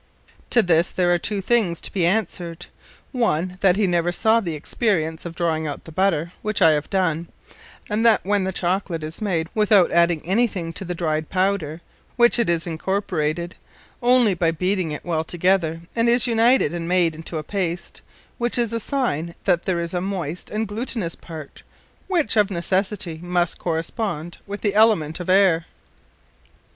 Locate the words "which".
6.41-6.59, 12.15-12.39, 18.39-18.57, 22.07-22.35